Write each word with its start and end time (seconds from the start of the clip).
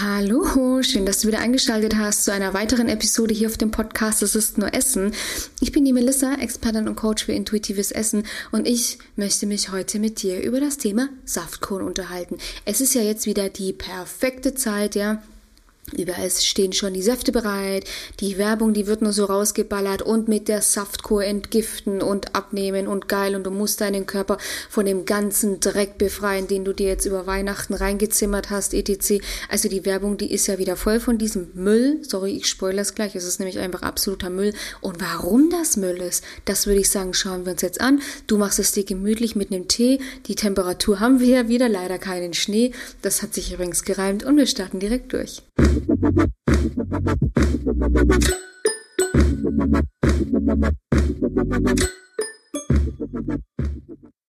Hallo, 0.00 0.80
schön, 0.84 1.06
dass 1.06 1.20
du 1.20 1.28
wieder 1.28 1.40
eingeschaltet 1.40 1.96
hast 1.96 2.24
zu 2.24 2.32
einer 2.32 2.54
weiteren 2.54 2.88
Episode 2.88 3.34
hier 3.34 3.48
auf 3.48 3.56
dem 3.56 3.72
Podcast 3.72 4.22
Es 4.22 4.36
ist 4.36 4.56
nur 4.56 4.72
Essen. 4.72 5.12
Ich 5.60 5.72
bin 5.72 5.84
die 5.84 5.92
Melissa, 5.92 6.34
Expertin 6.34 6.86
und 6.86 6.94
Coach 6.94 7.24
für 7.24 7.32
intuitives 7.32 7.90
Essen 7.90 8.22
und 8.52 8.68
ich 8.68 8.98
möchte 9.16 9.46
mich 9.46 9.72
heute 9.72 9.98
mit 9.98 10.22
dir 10.22 10.40
über 10.40 10.60
das 10.60 10.78
Thema 10.78 11.08
Saftkuchen 11.24 11.84
unterhalten. 11.84 12.38
Es 12.64 12.80
ist 12.80 12.94
ja 12.94 13.02
jetzt 13.02 13.26
wieder 13.26 13.48
die 13.48 13.72
perfekte 13.72 14.54
Zeit, 14.54 14.94
ja, 14.94 15.20
Überall 15.96 16.30
stehen 16.30 16.72
schon 16.72 16.94
die 16.94 17.02
Säfte 17.02 17.32
bereit, 17.32 17.84
die 18.20 18.38
Werbung, 18.38 18.74
die 18.74 18.86
wird 18.86 19.02
nur 19.02 19.12
so 19.12 19.24
rausgeballert 19.24 20.02
und 20.02 20.28
mit 20.28 20.48
der 20.48 20.62
Saftkur 20.62 21.24
entgiften 21.24 22.02
und 22.02 22.34
abnehmen 22.34 22.86
und 22.86 23.08
geil 23.08 23.34
und 23.34 23.44
du 23.44 23.50
musst 23.50 23.80
deinen 23.80 24.06
Körper 24.06 24.38
von 24.68 24.86
dem 24.86 25.04
ganzen 25.04 25.60
Dreck 25.60 25.98
befreien, 25.98 26.46
den 26.46 26.64
du 26.64 26.72
dir 26.72 26.88
jetzt 26.88 27.06
über 27.06 27.26
Weihnachten 27.26 27.74
reingezimmert 27.74 28.50
hast, 28.50 28.74
etc. 28.74 29.22
Also 29.48 29.68
die 29.68 29.84
Werbung, 29.84 30.16
die 30.16 30.32
ist 30.32 30.46
ja 30.46 30.58
wieder 30.58 30.76
voll 30.76 31.00
von 31.00 31.18
diesem 31.18 31.48
Müll. 31.54 32.00
Sorry, 32.02 32.36
ich 32.36 32.46
spoilere 32.46 32.82
es 32.82 32.94
gleich, 32.94 33.14
es 33.14 33.24
ist 33.24 33.38
nämlich 33.38 33.58
einfach 33.58 33.82
absoluter 33.82 34.30
Müll. 34.30 34.52
Und 34.80 35.00
warum 35.00 35.50
das 35.50 35.76
Müll 35.76 35.98
ist, 35.98 36.24
das 36.44 36.66
würde 36.66 36.80
ich 36.80 36.90
sagen, 36.90 37.14
schauen 37.14 37.44
wir 37.44 37.52
uns 37.52 37.62
jetzt 37.62 37.80
an. 37.80 38.00
Du 38.26 38.38
machst 38.38 38.58
es 38.58 38.72
dir 38.72 38.84
gemütlich 38.84 39.36
mit 39.36 39.52
einem 39.52 39.68
Tee. 39.68 40.00
Die 40.26 40.34
Temperatur 40.34 41.00
haben 41.00 41.20
wir 41.20 41.28
ja 41.28 41.48
wieder, 41.48 41.68
leider 41.68 41.98
keinen 41.98 42.34
Schnee. 42.34 42.72
Das 43.02 43.22
hat 43.22 43.34
sich 43.34 43.52
übrigens 43.52 43.84
gereimt 43.84 44.24
und 44.24 44.36
wir 44.36 44.46
starten 44.46 44.80
direkt 44.80 45.12
durch. 45.12 45.42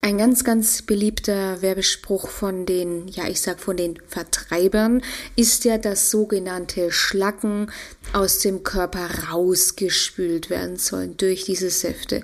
Ein 0.02 0.18
ganz, 0.18 0.44
ganz 0.44 0.82
beliebter 0.82 1.62
Werbespruch 1.62 2.28
von 2.28 2.66
den, 2.66 3.08
ja, 3.08 3.28
ich 3.28 3.40
sag 3.40 3.60
von 3.60 3.76
den 3.76 3.98
Vertreibern 4.08 5.02
ist 5.36 5.64
ja, 5.64 5.78
dass 5.78 6.10
sogenannte 6.10 6.90
Schlacken 6.90 7.70
aus 8.12 8.38
dem 8.40 8.62
Körper 8.62 9.08
rausgespült 9.30 10.50
werden 10.50 10.76
sollen 10.76 11.16
durch 11.16 11.44
diese 11.44 11.70
Säfte. 11.70 12.22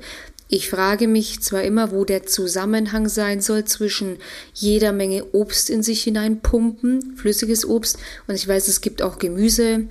Ich 0.49 0.71
frage 0.71 1.09
mich 1.09 1.41
zwar 1.43 1.63
immer, 1.65 1.91
wo 1.91 2.05
der 2.05 2.25
Zusammenhang 2.25 3.09
sein 3.09 3.41
soll 3.41 3.65
zwischen 3.65 4.19
jeder 4.55 4.93
Menge 4.93 5.25
Obst 5.33 5.71
in 5.71 5.83
sich 5.83 6.05
hineinpumpen, 6.05 7.17
flüssiges 7.17 7.67
Obst, 7.67 7.99
und 8.29 8.37
ich 8.37 8.47
weiß, 8.47 8.69
es 8.69 8.81
gibt 8.81 9.03
auch 9.03 9.19
Gemüse, 9.19 9.89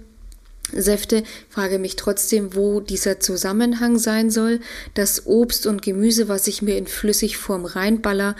Säfte, 0.72 1.24
frage 1.50 1.78
mich 1.78 1.96
trotzdem, 1.96 2.56
wo 2.56 2.80
dieser 2.80 3.20
Zusammenhang 3.20 4.00
sein 4.00 4.32
soll, 4.32 4.62
dass 4.94 5.28
Obst 5.28 5.68
und 5.68 5.82
Gemüse, 5.82 6.28
was 6.28 6.48
ich 6.48 6.62
mir 6.62 6.78
in 6.78 6.88
Flüssigform 6.88 7.66
reinballer, 7.66 8.36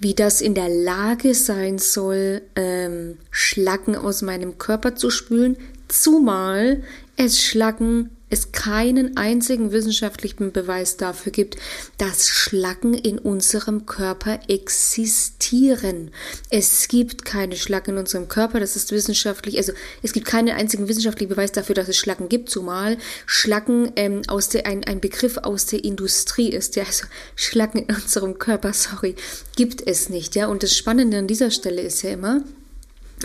wie 0.00 0.14
das 0.14 0.40
in 0.40 0.54
der 0.54 0.68
Lage 0.70 1.34
sein 1.34 1.78
soll, 1.78 2.42
ähm, 2.56 3.18
Schlacken 3.30 3.94
aus 3.94 4.22
meinem 4.22 4.56
Körper 4.56 4.96
zu 4.96 5.10
spülen, 5.10 5.56
zumal 5.88 6.82
es 7.16 7.42
Schlacken 7.42 8.08
es 8.30 8.52
keinen 8.52 9.16
einzigen 9.16 9.72
wissenschaftlichen 9.72 10.52
Beweis 10.52 10.96
dafür 10.96 11.32
gibt, 11.32 11.56
dass 11.98 12.28
Schlacken 12.28 12.94
in 12.94 13.18
unserem 13.18 13.86
Körper 13.86 14.40
existieren. 14.48 16.12
Es 16.48 16.88
gibt 16.88 17.24
keine 17.24 17.56
Schlacken 17.56 17.94
in 17.94 17.98
unserem 17.98 18.28
Körper, 18.28 18.60
das 18.60 18.76
ist 18.76 18.92
wissenschaftlich, 18.92 19.58
also 19.58 19.72
es 20.02 20.12
gibt 20.12 20.26
keinen 20.26 20.54
einzigen 20.56 20.88
wissenschaftlichen 20.88 21.30
Beweis 21.30 21.52
dafür, 21.52 21.74
dass 21.74 21.88
es 21.88 21.96
Schlacken 21.96 22.28
gibt, 22.28 22.50
zumal 22.50 22.96
Schlacken 23.26 23.92
ähm, 23.96 24.22
aus 24.28 24.48
der, 24.48 24.66
ein, 24.66 24.84
ein 24.84 25.00
Begriff 25.00 25.38
aus 25.38 25.66
der 25.66 25.84
Industrie 25.84 26.50
ist, 26.50 26.76
ja, 26.76 26.84
also 26.84 27.06
Schlacken 27.34 27.86
in 27.86 27.94
unserem 27.94 28.38
Körper, 28.38 28.72
sorry, 28.72 29.16
gibt 29.56 29.86
es 29.86 30.08
nicht, 30.08 30.36
ja, 30.36 30.46
und 30.46 30.62
das 30.62 30.76
Spannende 30.76 31.18
an 31.18 31.26
dieser 31.26 31.50
Stelle 31.50 31.82
ist 31.82 32.02
ja 32.02 32.10
immer, 32.10 32.42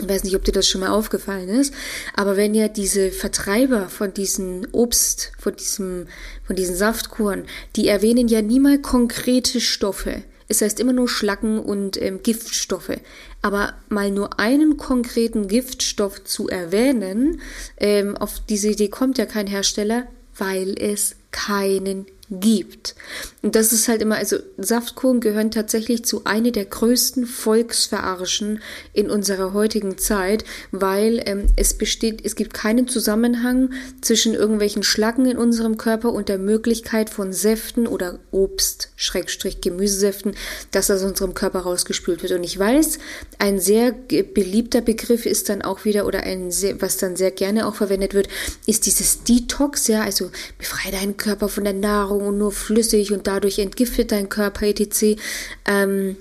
ich 0.00 0.08
weiß 0.08 0.24
nicht, 0.24 0.36
ob 0.36 0.44
dir 0.44 0.52
das 0.52 0.68
schon 0.68 0.82
mal 0.82 0.90
aufgefallen 0.90 1.48
ist, 1.48 1.72
aber 2.14 2.36
wenn 2.36 2.54
ja 2.54 2.68
diese 2.68 3.10
Vertreiber 3.10 3.88
von 3.88 4.12
diesen 4.12 4.66
Obst, 4.72 5.32
von 5.38 5.56
diesem, 5.56 6.06
von 6.46 6.56
diesen 6.56 6.76
Saftkuren, 6.76 7.44
die 7.76 7.88
erwähnen 7.88 8.28
ja 8.28 8.42
nie 8.42 8.60
mal 8.60 8.78
konkrete 8.78 9.60
Stoffe. 9.60 10.22
Es 10.48 10.60
heißt 10.62 10.78
immer 10.78 10.92
nur 10.92 11.08
Schlacken 11.08 11.58
und 11.58 12.00
ähm, 12.00 12.22
Giftstoffe. 12.22 13.00
Aber 13.42 13.74
mal 13.88 14.10
nur 14.10 14.38
einen 14.38 14.76
konkreten 14.76 15.48
Giftstoff 15.48 16.22
zu 16.24 16.48
erwähnen, 16.48 17.40
ähm, 17.78 18.16
auf 18.16 18.40
diese 18.48 18.68
Idee 18.68 18.88
kommt 18.88 19.18
ja 19.18 19.26
kein 19.26 19.46
Hersteller, 19.46 20.06
weil 20.36 20.74
es 20.78 21.16
keinen 21.32 22.06
gibt. 22.30 22.94
Und 23.42 23.54
das 23.54 23.72
ist 23.72 23.88
halt 23.88 24.02
immer, 24.02 24.16
also 24.16 24.36
Saftkuchen 24.58 25.20
gehören 25.20 25.50
tatsächlich 25.50 26.04
zu 26.04 26.24
einer 26.24 26.50
der 26.50 26.64
größten 26.64 27.26
Volksverarschen 27.26 28.60
in 28.92 29.10
unserer 29.10 29.52
heutigen 29.52 29.98
Zeit, 29.98 30.44
weil 30.72 31.22
ähm, 31.26 31.46
es 31.56 31.74
besteht, 31.74 32.24
es 32.24 32.34
gibt 32.34 32.54
keinen 32.54 32.88
Zusammenhang 32.88 33.70
zwischen 34.00 34.34
irgendwelchen 34.34 34.82
Schlacken 34.82 35.26
in 35.26 35.38
unserem 35.38 35.76
Körper 35.76 36.12
und 36.12 36.28
der 36.28 36.38
Möglichkeit 36.38 37.10
von 37.10 37.32
Säften 37.32 37.86
oder 37.86 38.18
Obst, 38.32 38.90
Schrägstrich 38.96 39.60
Gemüsesäften, 39.60 40.34
dass 40.72 40.90
aus 40.90 41.02
unserem 41.02 41.34
Körper 41.34 41.60
rausgespült 41.60 42.22
wird. 42.22 42.32
Und 42.32 42.42
ich 42.44 42.58
weiß, 42.58 42.98
ein 43.38 43.60
sehr 43.60 43.92
beliebter 43.92 44.80
Begriff 44.80 45.26
ist 45.26 45.48
dann 45.48 45.62
auch 45.62 45.84
wieder, 45.84 46.06
oder 46.06 46.20
ein 46.24 46.50
sehr, 46.50 46.80
was 46.82 46.96
dann 46.96 47.16
sehr 47.16 47.30
gerne 47.30 47.66
auch 47.66 47.76
verwendet 47.76 48.14
wird, 48.14 48.28
ist 48.66 48.86
dieses 48.86 49.22
Detox, 49.22 49.86
ja, 49.86 50.02
also 50.02 50.30
befreie 50.58 50.92
deinen 50.92 51.16
Körper 51.16 51.48
von 51.48 51.64
der 51.64 51.72
Nahrung, 51.72 52.15
Nahrung 52.16 52.28
und 52.28 52.38
nur 52.38 52.52
flüssig 52.52 53.12
und 53.12 53.26
dadurch 53.26 53.58
entgiftet 53.58 54.12
dein 54.12 54.28
Körper 54.28 54.66
etc. 54.66 55.16
Ähm, 55.66 56.16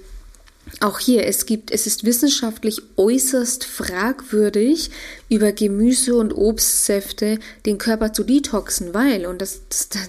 auch 0.81 0.99
hier, 0.99 1.25
es 1.27 1.45
gibt, 1.45 1.71
es 1.71 1.85
ist 1.85 2.05
wissenschaftlich 2.05 2.81
äußerst 2.97 3.65
fragwürdig, 3.65 4.89
über 5.29 5.51
Gemüse 5.51 6.15
und 6.15 6.33
Obstsäfte 6.33 7.39
den 7.65 7.77
Körper 7.77 8.13
zu 8.13 8.23
detoxen, 8.23 8.93
weil, 8.93 9.27
und 9.27 9.41
das, 9.41 9.61
das 9.69 9.89
da, 9.89 9.99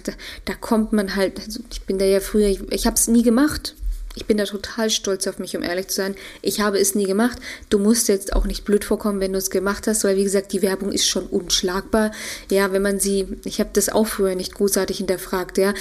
da, 0.45 0.53
kommt 0.55 0.93
man 0.93 1.15
halt, 1.15 1.39
also 1.39 1.59
ich 1.71 1.83
bin 1.83 1.99
da 1.99 2.05
ja 2.05 2.19
früher, 2.19 2.47
ich, 2.47 2.59
ich 2.71 2.87
habe 2.87 2.95
es 2.95 3.07
nie 3.07 3.23
gemacht. 3.23 3.75
Ich 4.17 4.25
bin 4.25 4.37
da 4.37 4.45
total 4.45 4.89
stolz 4.89 5.27
auf 5.27 5.37
mich, 5.37 5.55
um 5.55 5.63
ehrlich 5.63 5.87
zu 5.87 5.95
sein. 5.95 6.15
Ich 6.41 6.59
habe 6.59 6.79
es 6.79 6.95
nie 6.95 7.05
gemacht. 7.05 7.37
Du 7.69 7.77
musst 7.77 8.07
jetzt 8.07 8.33
auch 8.33 8.45
nicht 8.45 8.65
blöd 8.65 8.83
vorkommen, 8.83 9.19
wenn 9.19 9.31
du 9.31 9.37
es 9.37 9.51
gemacht 9.51 9.85
hast, 9.85 10.03
weil 10.03 10.17
wie 10.17 10.23
gesagt, 10.23 10.51
die 10.53 10.63
Werbung 10.63 10.91
ist 10.91 11.07
schon 11.07 11.27
unschlagbar. 11.27 12.11
Ja, 12.49 12.71
wenn 12.73 12.81
man 12.81 12.99
sie, 12.99 13.27
ich 13.45 13.59
habe 13.59 13.69
das 13.73 13.89
auch 13.89 14.07
früher 14.07 14.33
nicht 14.33 14.55
großartig 14.55 14.97
hinterfragt, 14.97 15.59
ja. 15.59 15.73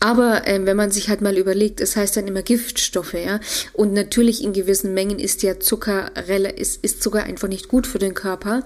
Aber 0.00 0.48
äh, 0.48 0.64
wenn 0.64 0.76
man 0.76 0.90
sich 0.90 1.10
halt 1.10 1.20
mal 1.20 1.36
überlegt, 1.36 1.80
es 1.80 1.94
heißt 1.94 2.16
dann 2.16 2.26
immer 2.26 2.42
Giftstoffe, 2.42 3.14
ja. 3.14 3.38
Und 3.74 3.92
natürlich 3.92 4.42
in 4.42 4.54
gewissen 4.54 4.94
Mengen 4.94 5.18
ist 5.18 5.42
ja 5.42 5.60
Zucker, 5.60 6.10
ist, 6.56 6.82
ist 6.82 7.02
Zucker 7.02 7.22
einfach 7.22 7.48
nicht 7.48 7.68
gut 7.68 7.86
für 7.86 7.98
den 7.98 8.14
Körper. 8.14 8.64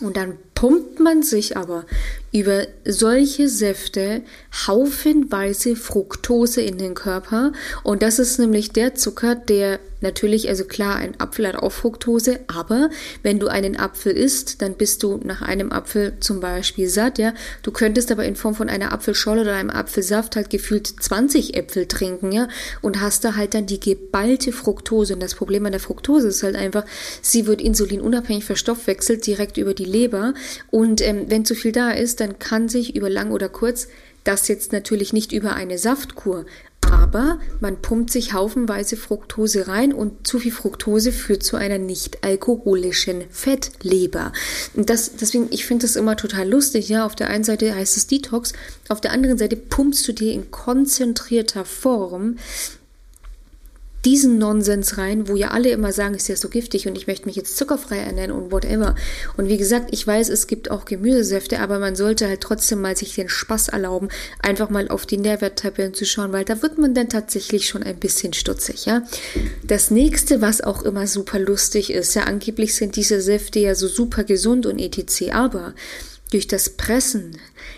Und 0.00 0.16
dann 0.16 0.36
pumpt 0.62 1.00
man 1.00 1.24
sich 1.24 1.56
aber 1.56 1.86
über 2.30 2.68
solche 2.84 3.48
Säfte 3.48 4.22
haufenweise 4.68 5.74
Fructose 5.74 6.60
in 6.62 6.78
den 6.78 6.94
Körper. 6.94 7.52
Und 7.82 8.02
das 8.02 8.20
ist 8.20 8.38
nämlich 8.38 8.70
der 8.70 8.94
Zucker, 8.94 9.34
der 9.34 9.80
natürlich, 10.00 10.48
also 10.48 10.64
klar, 10.64 10.96
ein 10.96 11.18
Apfel 11.20 11.46
hat 11.46 11.56
auch 11.56 11.70
Fructose, 11.70 12.40
aber 12.48 12.90
wenn 13.22 13.38
du 13.38 13.48
einen 13.48 13.76
Apfel 13.76 14.12
isst, 14.12 14.60
dann 14.60 14.74
bist 14.74 15.02
du 15.02 15.20
nach 15.22 15.42
einem 15.42 15.70
Apfel 15.72 16.14
zum 16.20 16.40
Beispiel 16.40 16.88
satt, 16.88 17.18
ja. 17.18 17.34
Du 17.62 17.70
könntest 17.70 18.10
aber 18.10 18.24
in 18.24 18.34
Form 18.34 18.54
von 18.54 18.68
einer 18.68 18.92
Apfelscholle 18.92 19.42
oder 19.42 19.54
einem 19.54 19.70
Apfelsaft 19.70 20.34
halt 20.34 20.50
gefühlt 20.50 20.86
20 20.86 21.56
Äpfel 21.56 21.86
trinken, 21.86 22.32
ja, 22.32 22.48
und 22.80 23.00
hast 23.00 23.24
da 23.24 23.36
halt 23.36 23.54
dann 23.54 23.66
die 23.66 23.78
geballte 23.78 24.52
Fructose. 24.52 25.14
Und 25.14 25.20
das 25.20 25.34
Problem 25.34 25.66
an 25.66 25.72
der 25.72 25.80
Fructose 25.80 26.28
ist 26.28 26.42
halt 26.42 26.56
einfach, 26.56 26.84
sie 27.20 27.46
wird 27.46 27.60
insulinunabhängig 27.60 28.44
verstoffwechselt 28.44 29.26
direkt 29.26 29.56
über 29.56 29.74
die 29.74 29.84
Leber. 29.84 30.34
Und 30.70 31.00
ähm, 31.00 31.26
wenn 31.28 31.44
zu 31.44 31.54
viel 31.54 31.72
da 31.72 31.90
ist, 31.90 32.20
dann 32.20 32.38
kann 32.38 32.68
sich 32.68 32.96
über 32.96 33.10
lang 33.10 33.30
oder 33.30 33.48
kurz 33.48 33.88
das 34.24 34.48
jetzt 34.48 34.72
natürlich 34.72 35.12
nicht 35.12 35.32
über 35.32 35.54
eine 35.54 35.78
Saftkur, 35.78 36.46
aber 36.80 37.38
man 37.60 37.80
pumpt 37.80 38.10
sich 38.10 38.32
haufenweise 38.32 38.96
Fructose 38.96 39.68
rein 39.68 39.92
und 39.92 40.26
zu 40.26 40.38
viel 40.38 40.52
Fructose 40.52 41.12
führt 41.12 41.42
zu 41.42 41.56
einer 41.56 41.78
nicht 41.78 42.22
alkoholischen 42.22 43.24
Fettleber. 43.30 44.32
Und 44.74 44.90
das, 44.90 45.16
deswegen, 45.16 45.48
ich 45.50 45.64
finde 45.64 45.86
das 45.86 45.96
immer 45.96 46.16
total 46.16 46.48
lustig. 46.48 46.88
Ja, 46.88 47.06
auf 47.06 47.14
der 47.14 47.28
einen 47.28 47.44
Seite 47.44 47.74
heißt 47.74 47.96
es 47.96 48.06
Detox, 48.06 48.52
auf 48.88 49.00
der 49.00 49.12
anderen 49.12 49.38
Seite 49.38 49.56
pumpst 49.56 50.06
du 50.06 50.12
dir 50.12 50.32
in 50.32 50.50
konzentrierter 50.50 51.64
Form 51.64 52.36
diesen 54.04 54.38
Nonsens 54.38 54.98
rein, 54.98 55.28
wo 55.28 55.36
ja 55.36 55.52
alle 55.52 55.70
immer 55.70 55.92
sagen, 55.92 56.14
ist 56.14 56.28
ja 56.28 56.36
so 56.36 56.48
giftig 56.48 56.88
und 56.88 56.96
ich 56.96 57.06
möchte 57.06 57.26
mich 57.26 57.36
jetzt 57.36 57.56
zuckerfrei 57.56 57.98
ernähren 57.98 58.32
und 58.32 58.50
whatever. 58.50 58.96
Und 59.36 59.48
wie 59.48 59.56
gesagt, 59.56 59.88
ich 59.92 60.04
weiß, 60.04 60.28
es 60.28 60.48
gibt 60.48 60.70
auch 60.70 60.84
Gemüsesäfte, 60.84 61.60
aber 61.60 61.78
man 61.78 61.94
sollte 61.94 62.26
halt 62.26 62.40
trotzdem 62.40 62.80
mal 62.80 62.96
sich 62.96 63.14
den 63.14 63.28
Spaß 63.28 63.68
erlauben, 63.68 64.08
einfach 64.40 64.70
mal 64.70 64.88
auf 64.88 65.06
die 65.06 65.18
Nährwerttabellen 65.18 65.94
zu 65.94 66.04
schauen, 66.04 66.32
weil 66.32 66.44
da 66.44 66.62
wird 66.62 66.78
man 66.78 66.94
dann 66.94 67.08
tatsächlich 67.08 67.68
schon 67.68 67.82
ein 67.84 67.96
bisschen 67.96 68.32
stutzig, 68.32 68.86
ja. 68.86 69.02
Das 69.64 69.90
nächste, 69.90 70.40
was 70.40 70.60
auch 70.60 70.82
immer 70.82 71.06
super 71.06 71.38
lustig 71.38 71.92
ist, 71.92 72.14
ja, 72.14 72.24
angeblich 72.24 72.74
sind 72.74 72.96
diese 72.96 73.20
Säfte 73.20 73.60
ja 73.60 73.74
so 73.74 73.86
super 73.86 74.24
gesund 74.24 74.66
und 74.66 74.80
etc., 74.80 75.32
aber 75.32 75.74
durch 76.32 76.48
das 76.48 76.70
Pressen 76.70 77.36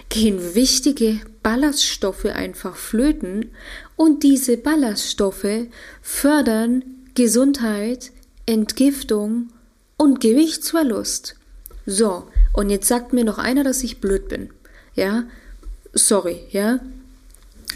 gehen 0.08 0.54
wichtige 0.54 1.18
Ballaststoffe 1.42 2.26
einfach 2.26 2.76
flöten 2.76 3.50
und 3.96 4.22
diese 4.22 4.56
Ballaststoffe 4.56 5.66
fördern 6.02 6.84
Gesundheit, 7.14 8.10
Entgiftung 8.46 9.50
und 9.96 10.20
Gewichtsverlust. 10.20 11.36
So, 11.86 12.24
und 12.52 12.70
jetzt 12.70 12.88
sagt 12.88 13.12
mir 13.12 13.24
noch 13.24 13.38
einer, 13.38 13.64
dass 13.64 13.82
ich 13.82 14.00
blöd 14.00 14.28
bin. 14.28 14.50
Ja, 14.94 15.24
sorry, 15.92 16.40
ja. 16.50 16.80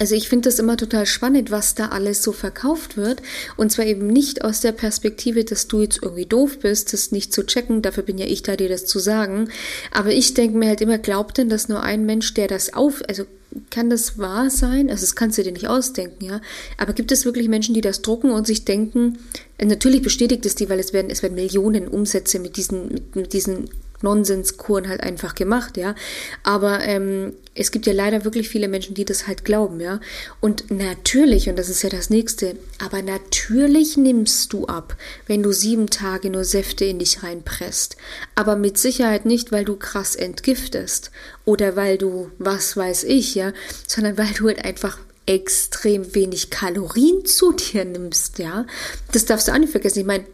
Also 0.01 0.15
ich 0.15 0.29
finde 0.29 0.49
das 0.49 0.61
immer 0.61 0.77
total 0.77 1.07
spannend, 1.07 1.51
was 1.51 1.75
da 1.75 1.89
alles 1.89 2.23
so 2.23 2.31
verkauft 2.31 2.97
wird. 2.97 3.21
Und 3.57 3.73
zwar 3.73 3.87
eben 3.87 4.07
nicht 4.07 4.45
aus 4.45 4.61
der 4.61 4.73
Perspektive, 4.73 5.45
dass 5.45 5.67
du 5.67 5.83
jetzt 5.83 6.01
irgendwie 6.03 6.27
doof 6.27 6.61
bist, 6.61 6.93
das 6.93 7.11
nicht 7.11 7.33
zu 7.33 7.45
checken. 7.45 7.83
Dafür 7.83 8.05
bin 8.05 8.19
ja 8.19 8.27
ich 8.27 8.43
da, 8.43 8.55
dir 8.55 8.69
das 8.69 8.87
zu 8.87 9.01
sagen. 9.01 9.51
Aber 9.91 10.11
ich 10.11 10.35
denke 10.35 10.57
mir 10.57 10.69
halt 10.69 10.81
immer, 10.81 10.99
glaubt 10.99 11.39
denn, 11.39 11.49
dass 11.49 11.69
nur 11.69 11.83
ein 11.83 12.07
Mensch, 12.07 12.33
der 12.35 12.47
das 12.47 12.75
auf, 12.75 13.03
also 13.09 13.25
kann 13.71 13.91
das 13.91 14.19
wahr 14.19 14.51
sein? 14.51 14.91
Also 14.91 15.03
das 15.03 15.17
kannst 15.17 15.39
du 15.39 15.43
dir 15.43 15.53
nicht 15.53 15.69
ausdenken, 15.69 16.25
ja. 16.25 16.41
Aber 16.77 16.93
gibt 16.93 17.13
es 17.13 17.25
wirklich 17.25 17.49
Menschen, 17.49 17.75
die 17.75 17.81
das 17.81 18.03
drucken 18.03 18.31
und 18.31 18.47
sich 18.47 18.65
denken, 18.65 19.19
äh, 19.57 19.65
natürlich 19.65 20.03
bestätigt 20.03 20.45
es 20.47 20.55
die, 20.55 20.69
weil 20.69 20.79
es 20.79 20.93
werden, 20.93 21.11
es 21.11 21.23
werden 21.23 21.35
Millionen 21.35 21.89
Umsätze 21.89 22.39
mit 22.39 22.57
diesen, 22.57 22.89
mit, 22.89 23.17
mit 23.17 23.33
diesen 23.33 23.71
Nonsenskuren 24.03 24.89
halt 24.89 25.03
einfach 25.03 25.35
gemacht, 25.35 25.77
ja. 25.77 25.95
Aber 26.43 26.81
ähm, 26.81 27.35
es 27.55 27.71
gibt 27.71 27.87
ja 27.87 27.93
leider 27.93 28.25
wirklich 28.25 28.49
viele 28.49 28.69
Menschen, 28.69 28.95
die 28.95 29.05
das 29.05 29.27
halt 29.27 29.45
glauben, 29.45 29.81
ja. 29.81 30.01
Und 30.41 30.71
natürlich, 30.71 31.49
und 31.49 31.59
das 31.59 31.69
ist 31.69 31.83
ja 31.83 31.91
das 31.91 32.11
nächste, 32.11 32.57
aber 32.79 33.03
natürlich 33.03 33.97
nimmst 33.97 34.53
du 34.53 34.67
ab, 34.67 34.97
wenn 35.27 35.43
du 35.43 35.53
sieben 35.53 35.89
Tage 35.89 36.31
nur 36.31 36.45
Säfte 36.45 36.85
in 36.85 36.99
dich 36.99 37.23
reinpresst. 37.23 37.97
Aber 38.35 38.57
mit 38.57 38.79
Sicherheit 38.79 39.27
nicht, 39.27 39.53
weil 39.53 39.65
du 39.65 39.77
krass 39.77 40.15
entgiftest 40.15 41.11
oder 41.45 41.77
weil 41.77 41.99
du, 41.99 42.31
was 42.39 42.77
weiß 42.77 43.05
ich, 43.05 43.35
ja, 43.35 43.53
sondern 43.87 44.19
weil 44.19 44.33
du 44.35 44.47
halt 44.47 44.65
einfach 44.65 44.99
extrem 45.27 46.15
wenig 46.15 46.49
Kalorien 46.49 47.27
zu 47.27 47.53
dir 47.53 47.85
nimmst, 47.85 48.39
ja. 48.39 48.67
Das 49.13 49.27
darfst 49.27 49.49
du 49.49 49.53
auch 49.53 49.59
nicht 49.59 49.73
vergessen. 49.73 50.01
Ich 50.01 50.07
meine, 50.07 50.25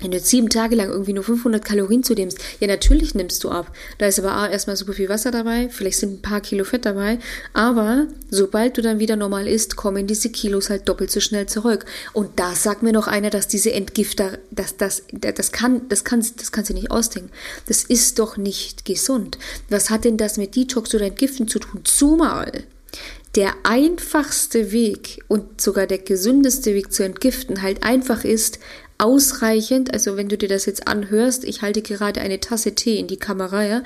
wenn 0.00 0.10
du 0.10 0.16
jetzt 0.16 0.28
sieben 0.28 0.48
Tage 0.48 0.74
lang 0.74 0.90
irgendwie 0.90 1.12
nur 1.12 1.22
500 1.22 1.64
Kalorien 1.64 2.02
zu 2.02 2.14
nimmst, 2.14 2.38
ja, 2.58 2.66
natürlich 2.66 3.14
nimmst 3.14 3.44
du 3.44 3.50
ab. 3.50 3.72
Da 3.98 4.06
ist 4.06 4.18
aber 4.18 4.50
erstmal 4.50 4.76
super 4.76 4.92
viel 4.92 5.08
Wasser 5.08 5.30
dabei, 5.30 5.68
vielleicht 5.70 5.98
sind 5.98 6.14
ein 6.14 6.22
paar 6.22 6.40
Kilo 6.40 6.64
Fett 6.64 6.84
dabei, 6.84 7.18
aber 7.52 8.08
sobald 8.28 8.76
du 8.76 8.82
dann 8.82 8.98
wieder 8.98 9.14
normal 9.14 9.46
isst, 9.46 9.76
kommen 9.76 10.08
diese 10.08 10.30
Kilos 10.30 10.68
halt 10.68 10.88
doppelt 10.88 11.12
so 11.12 11.20
schnell 11.20 11.46
zurück. 11.46 11.84
Und 12.12 12.40
da 12.40 12.56
sagt 12.56 12.82
mir 12.82 12.92
noch 12.92 13.06
einer, 13.06 13.30
dass 13.30 13.46
diese 13.46 13.72
Entgifter, 13.72 14.38
dass 14.50 14.76
das, 14.76 15.04
das 15.12 15.52
kann, 15.52 15.88
das 15.88 16.02
kannst, 16.02 16.40
das 16.40 16.50
kannst 16.50 16.70
du 16.70 16.74
nicht 16.74 16.90
ausdenken. 16.90 17.30
Das 17.66 17.84
ist 17.84 18.18
doch 18.18 18.36
nicht 18.36 18.84
gesund. 18.84 19.38
Was 19.70 19.90
hat 19.90 20.04
denn 20.04 20.16
das 20.16 20.38
mit 20.38 20.56
Detox 20.56 20.92
oder 20.94 21.06
Entgiften 21.06 21.46
zu 21.46 21.60
tun? 21.60 21.82
Zumal 21.84 22.64
der 23.34 23.52
einfachste 23.64 24.70
Weg 24.70 25.24
und 25.26 25.60
sogar 25.60 25.86
der 25.86 25.98
gesündeste 25.98 26.74
Weg 26.74 26.92
zu 26.92 27.02
entgiften 27.02 27.62
halt 27.62 27.82
einfach 27.82 28.24
ist, 28.24 28.60
ausreichend, 28.98 29.92
also 29.92 30.16
wenn 30.16 30.28
du 30.28 30.38
dir 30.38 30.48
das 30.48 30.66
jetzt 30.66 30.86
anhörst, 30.86 31.44
ich 31.44 31.62
halte 31.62 31.82
gerade 31.82 32.20
eine 32.20 32.40
Tasse 32.40 32.74
Tee 32.74 32.98
in 32.98 33.06
die 33.06 33.16
Kamera, 33.16 33.64
ja, 33.64 33.82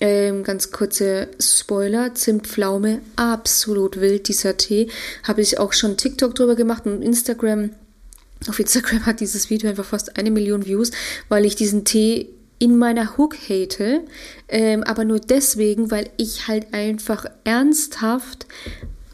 ähm, 0.00 0.42
ganz 0.42 0.72
kurze 0.72 1.28
Spoiler, 1.40 2.14
Zimtpflaume, 2.14 3.00
absolut 3.16 4.00
wild, 4.00 4.28
dieser 4.28 4.56
Tee. 4.56 4.88
Habe 5.22 5.40
ich 5.40 5.58
auch 5.58 5.72
schon 5.72 5.96
TikTok 5.96 6.34
drüber 6.34 6.56
gemacht 6.56 6.86
und 6.86 7.02
Instagram. 7.02 7.70
Auf 8.48 8.58
Instagram 8.58 9.06
hat 9.06 9.20
dieses 9.20 9.50
Video 9.50 9.70
einfach 9.70 9.84
fast 9.84 10.18
eine 10.18 10.30
Million 10.30 10.66
Views, 10.66 10.90
weil 11.28 11.44
ich 11.44 11.56
diesen 11.56 11.84
Tee 11.84 12.28
in 12.58 12.78
meiner 12.78 13.16
Hook 13.16 13.36
hate, 13.48 14.02
ähm, 14.48 14.84
aber 14.84 15.04
nur 15.04 15.20
deswegen, 15.20 15.90
weil 15.90 16.10
ich 16.16 16.48
halt 16.48 16.72
einfach 16.72 17.26
ernsthaft 17.44 18.46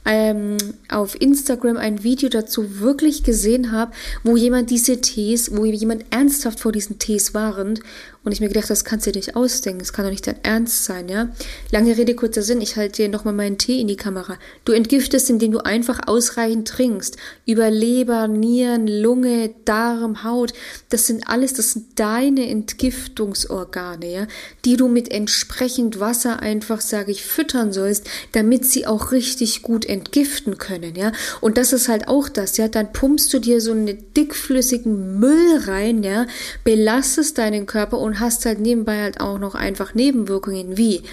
ähm, 0.05 0.57
auf 0.89 1.21
Instagram 1.21 1.77
ein 1.77 2.03
Video 2.03 2.29
dazu 2.29 2.81
wirklich 2.81 3.23
gesehen 3.23 3.73
habe, 3.73 3.93
wo 4.25 4.37
jemand 4.37 4.71
diese 4.71 5.01
Tees, 5.01 5.57
wo 5.57 5.65
jemand 5.65 6.05
ernsthaft 6.11 6.61
vor 6.61 6.73
diesen 6.73 6.99
Tees 6.99 7.35
warnt 7.35 7.81
und 8.23 8.33
ich 8.33 8.41
mir 8.41 8.49
gedacht, 8.49 8.69
das 8.69 8.85
kannst 8.85 9.07
du 9.07 9.13
dir 9.13 9.19
nicht 9.19 9.35
ausdenken, 9.35 9.79
das 9.79 9.95
kann 9.95 10.05
doch 10.05 10.11
nicht 10.11 10.27
dein 10.27 10.45
Ernst 10.45 10.85
sein, 10.85 11.09
ja? 11.09 11.31
Lange 11.71 11.97
Rede, 11.97 12.15
kurzer 12.15 12.43
Sinn, 12.43 12.61
ich 12.61 12.77
halte 12.77 13.03
dir 13.03 13.09
nochmal 13.09 13.33
meinen 13.33 13.57
Tee 13.57 13.81
in 13.81 13.89
die 13.89 13.97
Kamera. 13.97 14.37
Du 14.67 14.73
entgiftest, 14.73 15.31
indem 15.31 15.53
du 15.53 15.61
einfach 15.61 16.01
ausreichend 16.07 16.69
trinkst. 16.69 17.17
Über 17.47 17.71
Leber, 17.71 18.29
Nieren, 18.29 18.87
Lunge, 18.87 19.55
Darm, 19.65 20.23
Haut, 20.23 20.53
das 20.91 21.07
sind 21.07 21.29
alles, 21.29 21.55
das 21.55 21.73
sind 21.73 21.99
deine 21.99 22.47
Entgiftungsorgane, 22.49 24.13
ja? 24.13 24.27
Die 24.67 24.77
du 24.77 24.89
mit 24.89 25.11
entsprechend 25.11 25.99
Wasser 25.99 26.41
einfach, 26.41 26.83
sage 26.83 27.13
ich, 27.13 27.25
füttern 27.25 27.73
sollst, 27.73 28.07
damit 28.33 28.67
sie 28.67 28.87
auch 28.87 29.13
richtig 29.13 29.63
gut 29.63 29.87
entgiften 29.87 30.59
können, 30.59 30.95
ja? 30.95 31.13
Und 31.41 31.57
das 31.57 31.73
ist 31.73 31.89
halt 31.89 32.07
auch 32.09 32.29
das, 32.29 32.59
ja? 32.59 32.69
Dann 32.69 32.93
pumpst 32.93 33.33
du 33.33 33.39
dir 33.39 33.63
so 33.63 33.73
einen 33.73 33.97
dickflüssigen 34.15 35.19
Müll 35.19 35.61
rein, 35.67 36.03
ja? 36.03 36.27
Belastest 36.65 37.39
deinen 37.39 37.65
Körper 37.65 37.99
und 37.99 38.10
und 38.11 38.19
hast 38.19 38.45
halt 38.45 38.59
nebenbei 38.59 39.03
halt 39.03 39.21
auch 39.21 39.39
noch 39.39 39.55
einfach 39.55 39.95
Nebenwirkungen 39.95 40.77
wie 40.77 41.05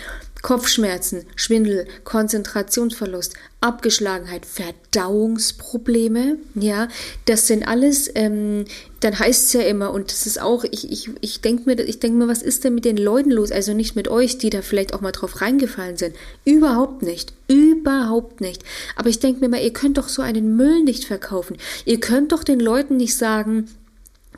Kopfschmerzen, 0.41 1.25
Schwindel, 1.35 1.85
Konzentrationsverlust, 2.05 3.35
Abgeschlagenheit, 3.61 4.47
Verdauungsprobleme, 4.47 6.37
ja, 6.55 6.87
das 7.25 7.45
sind 7.45 7.67
alles, 7.67 8.09
ähm, 8.15 8.65
dann 8.99 9.19
heißt 9.19 9.45
es 9.45 9.53
ja 9.53 9.61
immer, 9.61 9.91
und 9.91 10.11
das 10.11 10.25
ist 10.25 10.41
auch, 10.41 10.63
ich, 10.63 10.91
ich, 10.91 11.11
ich 11.21 11.41
denke 11.41 11.63
mir, 11.69 11.79
ich 11.83 11.99
denke 11.99 12.17
mir, 12.17 12.27
was 12.27 12.41
ist 12.41 12.63
denn 12.63 12.73
mit 12.73 12.85
den 12.85 12.97
Leuten 12.97 13.29
los? 13.29 13.51
Also 13.51 13.75
nicht 13.75 13.95
mit 13.95 14.07
euch, 14.07 14.39
die 14.39 14.49
da 14.49 14.63
vielleicht 14.63 14.95
auch 14.95 15.01
mal 15.01 15.11
drauf 15.11 15.41
reingefallen 15.41 15.97
sind. 15.97 16.15
Überhaupt 16.45 17.03
nicht. 17.03 17.33
Überhaupt 17.47 18.41
nicht. 18.41 18.63
Aber 18.95 19.09
ich 19.09 19.19
denke 19.19 19.41
mir 19.41 19.49
mal, 19.49 19.61
ihr 19.61 19.73
könnt 19.73 19.99
doch 19.99 20.09
so 20.09 20.23
einen 20.23 20.55
Müll 20.55 20.83
nicht 20.83 21.05
verkaufen. 21.05 21.57
Ihr 21.85 21.99
könnt 21.99 22.31
doch 22.31 22.43
den 22.43 22.59
Leuten 22.59 22.97
nicht 22.97 23.17
sagen, 23.17 23.67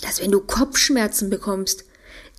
dass 0.01 0.21
wenn 0.21 0.31
du 0.31 0.39
Kopfschmerzen 0.39 1.29
bekommst, 1.29 1.85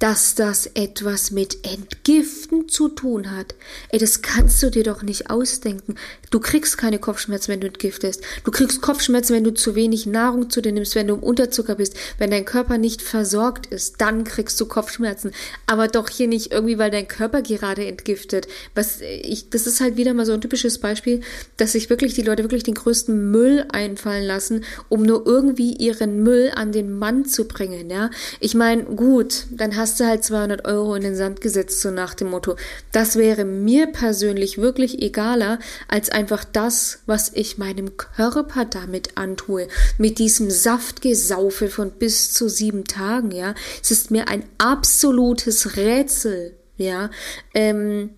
dass 0.00 0.34
das 0.34 0.66
etwas 0.74 1.30
mit 1.30 1.58
Entgiften 1.64 2.68
zu 2.68 2.88
tun 2.88 3.30
hat. 3.30 3.54
Ey, 3.90 3.98
das 3.98 4.22
kannst 4.22 4.62
du 4.62 4.70
dir 4.70 4.82
doch 4.82 5.02
nicht 5.02 5.28
ausdenken. 5.28 5.94
Du 6.30 6.40
kriegst 6.40 6.78
keine 6.78 6.98
Kopfschmerzen, 6.98 7.52
wenn 7.52 7.60
du 7.60 7.66
entgiftest. 7.66 8.22
Du 8.44 8.50
kriegst 8.50 8.80
Kopfschmerzen, 8.80 9.34
wenn 9.36 9.44
du 9.44 9.52
zu 9.52 9.74
wenig 9.74 10.06
Nahrung 10.06 10.48
zu 10.48 10.62
dir 10.62 10.72
nimmst, 10.72 10.94
wenn 10.94 11.06
du 11.06 11.14
im 11.14 11.22
Unterzucker 11.22 11.74
bist, 11.74 11.94
wenn 12.16 12.30
dein 12.30 12.46
Körper 12.46 12.78
nicht 12.78 13.02
versorgt 13.02 13.66
ist, 13.66 13.96
dann 14.00 14.24
kriegst 14.24 14.58
du 14.58 14.64
Kopfschmerzen. 14.64 15.32
Aber 15.66 15.86
doch 15.86 16.08
hier 16.08 16.28
nicht 16.28 16.50
irgendwie, 16.50 16.78
weil 16.78 16.90
dein 16.90 17.06
Körper 17.06 17.42
gerade 17.42 17.84
entgiftet. 17.84 18.48
Was 18.74 19.00
ich, 19.02 19.50
das 19.50 19.66
ist 19.66 19.82
halt 19.82 19.98
wieder 19.98 20.14
mal 20.14 20.24
so 20.24 20.32
ein 20.32 20.40
typisches 20.40 20.78
Beispiel, 20.78 21.20
dass 21.58 21.72
sich 21.72 21.90
wirklich 21.90 22.14
die 22.14 22.22
Leute 22.22 22.42
wirklich 22.42 22.62
den 22.62 22.74
größten 22.74 23.30
Müll 23.30 23.66
einfallen 23.70 24.24
lassen, 24.24 24.64
um 24.88 25.02
nur 25.02 25.26
irgendwie 25.26 25.74
ihren 25.74 26.22
Müll 26.22 26.52
an 26.54 26.72
den 26.72 26.98
Mann 26.98 27.26
zu 27.26 27.46
bringen, 27.46 27.90
ja. 27.90 28.08
Ich 28.38 28.54
meine, 28.54 28.84
gut, 28.84 29.44
dann 29.50 29.76
hast 29.76 29.89
hast 29.90 29.98
du 29.98 30.06
halt 30.06 30.22
200 30.22 30.66
Euro 30.66 30.94
in 30.94 31.02
den 31.02 31.16
Sand 31.16 31.40
gesetzt, 31.40 31.80
so 31.80 31.90
nach 31.90 32.14
dem 32.14 32.30
Motto. 32.30 32.54
Das 32.92 33.16
wäre 33.16 33.44
mir 33.44 33.88
persönlich 33.88 34.58
wirklich 34.58 35.02
egaler, 35.02 35.58
als 35.88 36.10
einfach 36.10 36.44
das, 36.44 37.00
was 37.06 37.32
ich 37.34 37.58
meinem 37.58 37.96
Körper 37.96 38.66
damit 38.66 39.16
antue. 39.16 39.66
Mit 39.98 40.20
diesem 40.20 40.48
Saftgesaufe 40.48 41.68
von 41.68 41.90
bis 41.90 42.32
zu 42.32 42.48
sieben 42.48 42.84
Tagen, 42.84 43.32
ja. 43.32 43.56
Es 43.82 43.90
ist 43.90 44.12
mir 44.12 44.28
ein 44.28 44.44
absolutes 44.58 45.76
Rätsel, 45.76 46.54
ja, 46.76 47.10
ähm, 47.52 48.10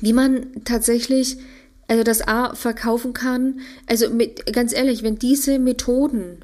wie 0.00 0.14
man 0.14 0.64
tatsächlich 0.64 1.36
also 1.86 2.02
das 2.02 2.26
A 2.26 2.54
verkaufen 2.54 3.12
kann. 3.12 3.60
Also 3.86 4.08
mit, 4.08 4.50
ganz 4.54 4.72
ehrlich, 4.72 5.02
wenn 5.02 5.18
diese 5.18 5.58
Methoden 5.58 6.38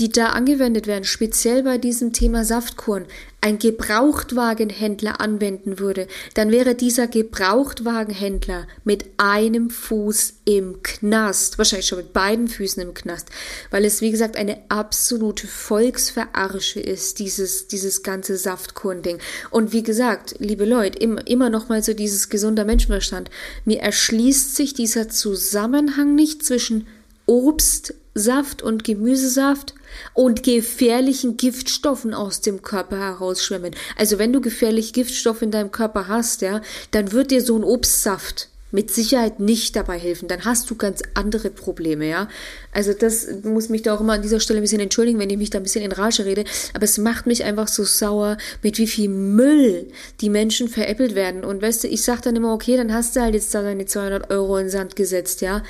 die 0.00 0.10
da 0.10 0.30
angewendet 0.30 0.86
werden, 0.86 1.04
speziell 1.04 1.62
bei 1.62 1.76
diesem 1.76 2.14
Thema 2.14 2.42
Saftkuren, 2.42 3.04
ein 3.42 3.58
Gebrauchtwagenhändler 3.58 5.20
anwenden 5.20 5.78
würde, 5.78 6.06
dann 6.34 6.50
wäre 6.50 6.74
dieser 6.74 7.06
Gebrauchtwagenhändler 7.06 8.66
mit 8.84 9.04
einem 9.18 9.68
Fuß 9.70 10.34
im 10.46 10.82
Knast, 10.82 11.58
wahrscheinlich 11.58 11.86
schon 11.86 11.98
mit 11.98 12.12
beiden 12.14 12.48
Füßen 12.48 12.82
im 12.82 12.94
Knast, 12.94 13.28
weil 13.70 13.84
es 13.84 14.00
wie 14.00 14.10
gesagt 14.10 14.36
eine 14.36 14.58
absolute 14.68 15.46
Volksverarsche 15.46 16.80
ist, 16.80 17.18
dieses, 17.18 17.68
dieses 17.68 18.02
ganze 18.02 18.36
Saftkurending. 18.36 19.18
Und 19.50 19.72
wie 19.72 19.82
gesagt, 19.82 20.36
liebe 20.38 20.64
Leute, 20.64 20.98
immer, 20.98 21.26
immer 21.26 21.50
noch 21.50 21.68
mal 21.68 21.82
so 21.82 21.92
dieses 21.92 22.30
gesunder 22.30 22.64
Menschenverstand. 22.64 23.30
Mir 23.66 23.80
erschließt 23.80 24.56
sich 24.56 24.72
dieser 24.72 25.08
Zusammenhang 25.10 26.14
nicht 26.14 26.44
zwischen 26.44 26.86
Obst, 27.26 27.94
Saft 28.14 28.62
und 28.62 28.84
Gemüsesaft 28.84 29.74
und 30.14 30.42
gefährlichen 30.42 31.36
Giftstoffen 31.36 32.14
aus 32.14 32.40
dem 32.40 32.62
Körper 32.62 32.98
herausschwemmen. 32.98 33.74
Also 33.96 34.18
wenn 34.18 34.32
du 34.32 34.40
gefährliche 34.40 34.92
Giftstoffe 34.92 35.42
in 35.42 35.50
deinem 35.50 35.72
Körper 35.72 36.08
hast, 36.08 36.42
ja, 36.42 36.60
dann 36.90 37.12
wird 37.12 37.30
dir 37.30 37.42
so 37.42 37.56
ein 37.56 37.64
Obstsaft 37.64 38.48
mit 38.72 38.90
Sicherheit 38.90 39.40
nicht 39.40 39.74
dabei 39.74 39.98
helfen. 39.98 40.28
Dann 40.28 40.44
hast 40.44 40.70
du 40.70 40.76
ganz 40.76 41.02
andere 41.14 41.50
Probleme, 41.50 42.08
ja. 42.08 42.28
Also 42.72 42.92
das 42.92 43.26
muss 43.42 43.68
mich 43.68 43.82
da 43.82 43.94
auch 43.94 44.00
immer 44.00 44.12
an 44.14 44.22
dieser 44.22 44.40
Stelle 44.40 44.60
ein 44.60 44.62
bisschen 44.62 44.80
entschuldigen, 44.80 45.18
wenn 45.18 45.30
ich 45.30 45.38
mich 45.38 45.50
da 45.50 45.58
ein 45.58 45.64
bisschen 45.64 45.84
in 45.84 45.92
Rage 45.92 46.24
rede. 46.24 46.44
Aber 46.72 46.84
es 46.84 46.98
macht 46.98 47.26
mich 47.26 47.44
einfach 47.44 47.68
so 47.68 47.84
sauer, 47.84 48.36
mit 48.62 48.78
wie 48.78 48.86
viel 48.86 49.08
Müll 49.08 49.88
die 50.20 50.30
Menschen 50.30 50.68
veräppelt 50.68 51.14
werden. 51.14 51.44
Und 51.44 51.62
weißt 51.62 51.84
du, 51.84 51.88
ich 51.88 52.02
sag 52.02 52.22
dann 52.22 52.36
immer, 52.36 52.54
okay, 52.54 52.76
dann 52.76 52.92
hast 52.92 53.16
du 53.16 53.20
halt 53.20 53.34
jetzt 53.34 53.52
da 53.54 53.62
deine 53.62 53.86
200 53.86 54.30
Euro 54.30 54.56
in 54.58 54.70
Sand 54.70 54.94
gesetzt, 54.94 55.40
ja. 55.40 55.62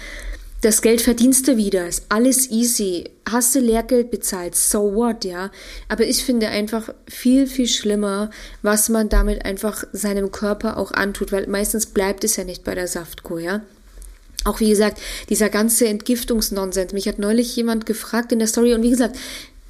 Das 0.63 0.83
Geld 0.83 1.01
verdienst 1.01 1.49
du 1.49 1.57
wieder, 1.57 1.89
ist 1.89 2.05
alles 2.11 2.51
easy. 2.51 3.05
Hast 3.27 3.55
du 3.55 3.61
Lehrgeld 3.61 4.11
bezahlt, 4.11 4.55
so 4.55 4.95
what, 4.95 5.25
ja. 5.25 5.51
Aber 5.89 6.05
ich 6.05 6.23
finde 6.23 6.49
einfach 6.49 6.93
viel, 7.09 7.47
viel 7.47 7.67
schlimmer, 7.67 8.31
was 8.61 8.91
man 8.91 9.09
damit 9.09 9.47
einfach 9.47 9.85
seinem 9.93 10.33
Körper 10.33 10.77
auch 10.77 10.93
antut, 10.93 11.33
weil 11.33 11.47
meistens 11.47 11.87
bleibt 11.87 12.25
es 12.25 12.37
ja 12.37 12.45
nicht 12.45 12.63
bei 12.63 12.75
der 12.75 12.89
Saftkur, 12.89 13.41
ja. 13.41 13.63
Auch 14.45 14.61
wie 14.61 14.69
gesagt, 14.69 15.01
dieser 15.31 15.49
ganze 15.49 15.87
Entgiftungsnonsens. 15.89 16.93
Mich 16.93 17.09
hat 17.09 17.19
neulich 17.19 17.57
jemand 17.57 17.87
gefragt 17.87 18.31
in 18.33 18.39
der 18.39 18.49
Story 18.49 18.75
und 18.75 18.83
wie 18.83 18.91
gesagt, 18.91 19.17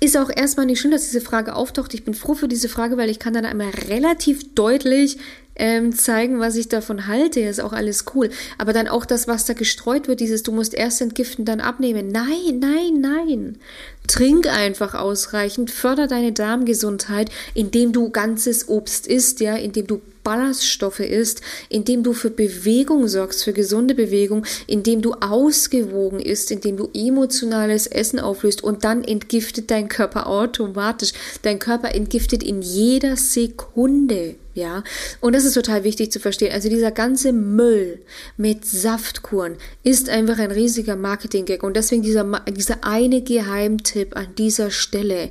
ist 0.01 0.17
auch 0.17 0.31
erstmal 0.35 0.67
nicht 0.67 0.81
schön, 0.81 0.91
dass 0.91 1.05
diese 1.05 1.21
Frage 1.21 1.55
auftaucht. 1.55 1.95
Ich 1.95 2.05
bin 2.05 2.15
froh 2.15 2.35
für 2.35 2.49
diese 2.49 2.69
Frage, 2.69 2.97
weil 2.97 3.11
ich 3.11 3.19
kann 3.19 3.35
dann 3.35 3.45
einmal 3.45 3.71
relativ 3.89 4.55
deutlich 4.55 5.19
ähm, 5.57 5.95
zeigen, 5.95 6.41
was 6.41 6.57
ich 6.57 6.69
davon 6.69 7.07
halte. 7.07 7.41
Ist 7.41 7.61
auch 7.61 7.73
alles 7.73 8.05
cool. 8.15 8.31
Aber 8.59 8.73
dann 8.73 8.89
auch 8.89 9.05
das, 9.05 9.29
was 9.29 9.45
da 9.45 9.53
gestreut 9.53 10.09
wird, 10.09 10.21
dieses, 10.21 10.43
du 10.43 10.53
musst 10.53 10.75
erst 10.75 11.01
entgiften, 11.01 11.45
dann 11.45 11.61
abnehmen. 11.61 12.09
Nein, 12.09 12.59
nein, 12.59 13.01
nein. 13.01 13.59
Trink 14.07 14.47
einfach 14.49 14.95
ausreichend, 14.95 15.71
förder 15.71 16.07
deine 16.07 16.33
Darmgesundheit, 16.33 17.31
indem 17.55 17.93
du 17.93 18.11
ganzes 18.11 18.69
Obst 18.69 19.07
isst, 19.07 19.41
ja, 19.41 19.55
indem 19.57 19.87
du 19.87 20.01
Ballaststoffe 20.25 21.01
isst, 21.01 21.41
indem 21.69 22.03
du 22.03 22.13
für 22.13 22.31
Bewegung 22.31 23.09
sorgst, 23.09 23.45
für 23.45 23.53
gesunde 23.53 23.95
Bewegung, 23.95 24.45
indem 24.67 25.03
du 25.03 25.15
ausgewogen 25.15 26.21
isst, 26.21 26.51
indem 26.51 26.77
du 26.77 26.89
emotionales 26.93 27.87
Essen 27.87 28.19
auflöst 28.19 28.63
und 28.63 28.85
dann 28.85 29.05
entgiftet 29.05 29.71
dein 29.71 29.89
Körper 29.89 30.27
automatisch. 30.27 31.13
Dein 31.43 31.59
Körper 31.59 31.95
entgiftet 31.95 32.43
in 32.43 32.63
jeder 32.63 33.17
Sekunde. 33.17 34.37
Ja, 34.53 34.83
und 35.21 35.35
das 35.35 35.45
ist 35.45 35.55
total 35.55 35.85
wichtig 35.85 36.11
zu 36.11 36.19
verstehen. 36.19 36.53
Also 36.53 36.69
dieser 36.69 36.91
ganze 36.91 37.33
Müll 37.33 38.01
mit 38.37 38.65
Saftkuren 38.65 39.57
ist 39.85 40.09
einfach 40.09 40.39
ein 40.39 40.51
riesiger 40.51 40.97
Marketing-Gag 40.97 41.63
und 41.63 41.77
deswegen 41.77 42.03
dieser, 42.03 42.25
dieser 42.51 42.83
eine 42.83 43.23
Geheimtipp 43.23 44.17
an 44.17 44.35
dieser 44.37 44.73
Stelle. 44.73 45.31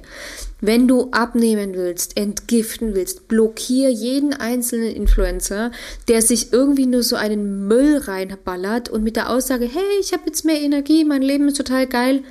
Wenn 0.62 0.88
du 0.88 1.10
abnehmen 1.12 1.74
willst, 1.74 2.18
entgiften 2.18 2.96
willst, 2.96 3.28
blockier 3.28 3.90
jeden 3.90 4.34
einzelnen 4.34 4.94
Influencer, 4.94 5.72
der 6.08 6.22
sich 6.22 6.54
irgendwie 6.54 6.86
nur 6.86 7.04
so 7.04 7.16
einen 7.18 7.68
Müll 7.68 7.98
reinballert 7.98 8.90
und 8.90 9.04
mit 9.04 9.18
der 9.18 9.30
Aussage, 9.30 9.66
hey, 9.66 10.00
ich 10.02 10.14
habe 10.14 10.24
jetzt 10.28 10.46
mehr 10.46 10.62
Energie, 10.62 11.04
mein 11.04 11.22
Leben 11.22 11.48
ist 11.48 11.58
total 11.58 11.88
geil. 11.88 12.24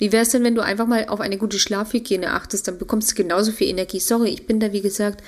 Wie 0.00 0.12
wäre 0.12 0.22
es 0.22 0.30
denn, 0.30 0.42
wenn 0.42 0.54
du 0.54 0.62
einfach 0.62 0.86
mal 0.86 1.06
auf 1.08 1.20
eine 1.20 1.36
gute 1.36 1.58
Schlafhygiene 1.58 2.32
achtest, 2.32 2.66
dann 2.66 2.78
bekommst 2.78 3.10
du 3.10 3.14
genauso 3.14 3.52
viel 3.52 3.68
Energie. 3.68 4.00
Sorry, 4.00 4.30
ich 4.30 4.46
bin 4.46 4.58
da, 4.58 4.72
wie 4.72 4.80
gesagt, 4.80 5.22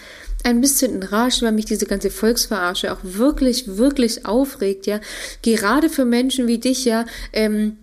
ein 0.44 0.62
bisschen 0.62 0.94
in 0.94 1.02
Rage, 1.02 1.42
weil 1.42 1.52
mich 1.52 1.66
diese 1.66 1.84
ganze 1.84 2.10
Volksverarsche 2.10 2.90
auch 2.90 3.00
wirklich, 3.02 3.76
wirklich 3.76 4.24
aufregt, 4.24 4.86
ja. 4.86 5.00
Gerade 5.42 5.90
für 5.90 6.06
Menschen 6.06 6.46
wie 6.46 6.58
dich, 6.58 6.86
ja, 6.86 7.04
ähm, 7.34 7.76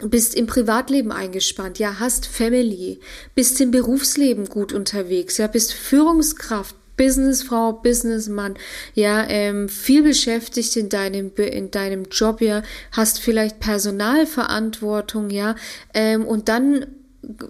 bist 0.00 0.36
im 0.36 0.46
Privatleben 0.46 1.10
eingespannt, 1.10 1.80
ja, 1.80 1.98
hast 1.98 2.26
Family, 2.26 3.00
bist 3.34 3.60
im 3.60 3.72
Berufsleben 3.72 4.46
gut 4.48 4.72
unterwegs, 4.72 5.38
ja, 5.38 5.48
bist 5.48 5.72
Führungskraft, 5.72 6.76
Businessfrau, 6.96 7.72
Businessmann, 7.72 8.54
ja, 8.94 9.24
ähm, 9.28 9.68
viel 9.68 10.02
beschäftigt 10.02 10.76
in 10.76 10.88
deinem 10.88 11.32
in 11.36 11.70
deinem 11.70 12.04
Job, 12.10 12.40
ja, 12.40 12.62
hast 12.92 13.20
vielleicht 13.20 13.60
Personalverantwortung, 13.60 15.30
ja, 15.30 15.56
ähm, 15.94 16.24
und 16.26 16.48
dann 16.48 16.86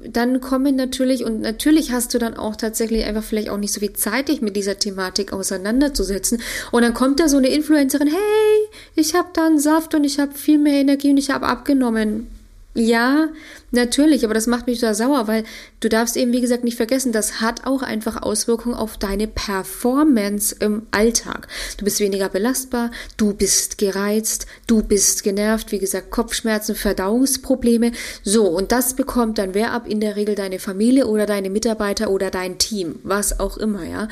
dann 0.06 0.40
kommen 0.40 0.76
natürlich, 0.76 1.24
und 1.24 1.40
natürlich 1.40 1.92
hast 1.92 2.12
du 2.12 2.18
dann 2.18 2.36
auch 2.36 2.56
tatsächlich 2.56 3.04
einfach 3.04 3.24
vielleicht 3.24 3.48
auch 3.48 3.56
nicht 3.56 3.72
so 3.72 3.80
viel 3.80 3.94
Zeit, 3.94 4.28
dich 4.28 4.42
mit 4.42 4.54
dieser 4.54 4.78
Thematik 4.78 5.32
auseinanderzusetzen. 5.32 6.42
Und 6.72 6.82
dann 6.82 6.92
kommt 6.92 7.20
da 7.20 7.28
so 7.28 7.38
eine 7.38 7.48
Influencerin, 7.48 8.08
hey, 8.08 8.68
ich 8.94 9.14
habe 9.14 9.28
da 9.32 9.46
einen 9.46 9.58
Saft 9.58 9.94
und 9.94 10.04
ich 10.04 10.18
habe 10.18 10.34
viel 10.34 10.58
mehr 10.58 10.74
Energie 10.74 11.10
und 11.10 11.16
ich 11.16 11.30
habe 11.30 11.46
abgenommen. 11.46 12.26
Ja, 12.74 13.28
natürlich, 13.70 14.24
aber 14.24 14.32
das 14.32 14.46
macht 14.46 14.66
mich 14.66 14.78
da 14.80 14.94
sauer, 14.94 15.28
weil 15.28 15.44
du 15.80 15.90
darfst 15.90 16.16
eben, 16.16 16.32
wie 16.32 16.40
gesagt, 16.40 16.64
nicht 16.64 16.78
vergessen, 16.78 17.12
das 17.12 17.42
hat 17.42 17.66
auch 17.66 17.82
einfach 17.82 18.22
Auswirkungen 18.22 18.74
auf 18.74 18.96
deine 18.96 19.28
Performance 19.28 20.56
im 20.58 20.86
Alltag. 20.90 21.48
Du 21.76 21.84
bist 21.84 22.00
weniger 22.00 22.30
belastbar, 22.30 22.90
du 23.18 23.34
bist 23.34 23.76
gereizt, 23.76 24.46
du 24.66 24.82
bist 24.82 25.22
genervt, 25.22 25.70
wie 25.70 25.80
gesagt, 25.80 26.10
Kopfschmerzen, 26.10 26.74
Verdauungsprobleme. 26.74 27.92
So, 28.24 28.48
und 28.48 28.72
das 28.72 28.94
bekommt 28.94 29.36
dann 29.36 29.52
wer 29.52 29.72
ab? 29.72 29.86
In 29.86 30.00
der 30.00 30.16
Regel 30.16 30.34
deine 30.34 30.58
Familie 30.58 31.06
oder 31.06 31.26
deine 31.26 31.50
Mitarbeiter 31.50 32.10
oder 32.10 32.30
dein 32.30 32.56
Team, 32.56 33.00
was 33.02 33.38
auch 33.38 33.58
immer, 33.58 33.84
ja. 33.84 34.08